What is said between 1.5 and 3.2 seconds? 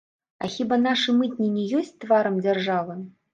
не ёсць тварам дзяржавы?!